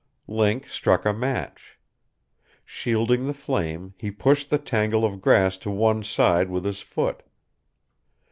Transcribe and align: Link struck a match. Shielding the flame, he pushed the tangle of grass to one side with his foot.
Link 0.25 0.67
struck 0.67 1.05
a 1.05 1.13
match. 1.13 1.77
Shielding 2.65 3.27
the 3.27 3.35
flame, 3.35 3.93
he 3.99 4.09
pushed 4.09 4.49
the 4.49 4.57
tangle 4.57 5.05
of 5.05 5.21
grass 5.21 5.59
to 5.59 5.69
one 5.69 6.01
side 6.01 6.49
with 6.49 6.65
his 6.65 6.81
foot. 6.81 7.21